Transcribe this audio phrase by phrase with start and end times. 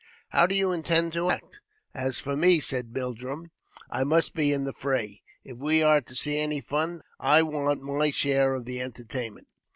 [0.29, 1.59] How do you intend to act?"]■"
[1.93, 3.51] As for me," said Mildrum,"
[3.91, 5.21] I must be in the fray.
[5.43, 9.47] If we ■ are to see any fun, I want my share of the entertainment."